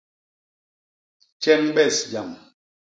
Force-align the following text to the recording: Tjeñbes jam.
Tjeñbes 1.41 1.97
jam. 2.11 2.31